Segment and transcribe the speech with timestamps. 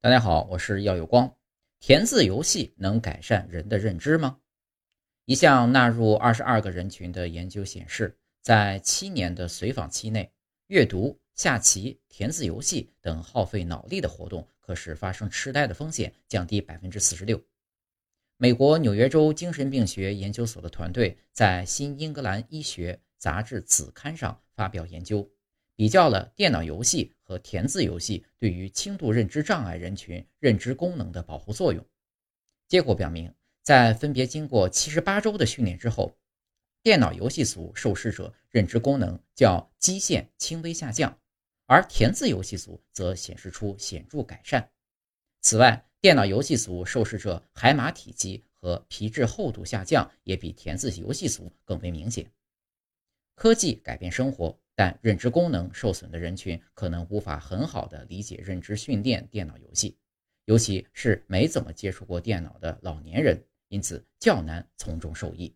[0.00, 1.36] 大家好，我是耀有光。
[1.80, 4.38] 填字游戏能改善人的认知吗？
[5.24, 10.30] 一项纳入二十二个人群的研究显示，在七年的随访期内，
[10.68, 17.42] 阅读、下棋、填字游戏等耗费脑力的活动，可使发生痴呆的风险降低百分之四十六。
[18.36, 25.28] 美国纽约州精神病学研究所的团队在《新英格兰医学》杂志子刊上发表研究。
[25.74, 31.86] 比较了电脑游戏和填字游戏对于轻度认知障碍人群认知功能的保护作用。
[32.66, 33.30] 结果表明，
[33.62, 36.16] 在分别经过七十八周的训练之后，
[36.82, 41.20] 电脑游戏组受试者认知功能较基线轻微下降，
[41.66, 44.66] 而填字游戏组则显示出显著改善。
[45.42, 52.32] 此外，电脑游戏组受试者海马体积和皮质厚度下降也比填字游戏组更为明显。
[53.34, 54.58] 科技改变生活。
[54.78, 59.98] 但认知功能受损的人群可能无法很好的理解认知训练电脑游戏，
[60.44, 65.52] 尤其是没怎么接触过电脑的老年人，因此较难从中受益。